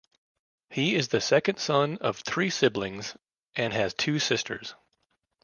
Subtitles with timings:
[0.71, 3.15] He is the second son of three siblings
[3.55, 4.73] and has two sisters.